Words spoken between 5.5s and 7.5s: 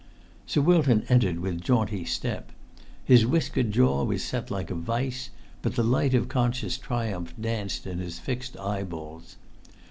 but the light of conscious triumph